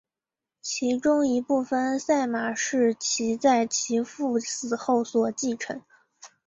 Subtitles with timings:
[0.63, 5.79] 其中一部分赛马是其在其父死后所继承。